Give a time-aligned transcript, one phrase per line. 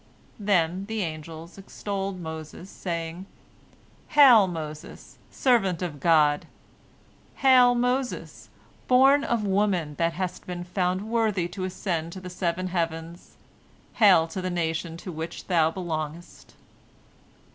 [0.39, 3.27] Then the angels extolled Moses, saying:
[4.07, 6.47] "Hail, Moses, servant of God!
[7.35, 8.49] Hail, Moses,
[8.87, 13.35] born of woman, that hast been found worthy to ascend to the seven heavens!
[13.93, 16.55] Hail to the nation to which thou belongest!"